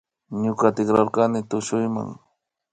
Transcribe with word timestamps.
Ñuka 0.41 0.67
tikrarkani 0.75 1.39
tushuyma 1.49 2.03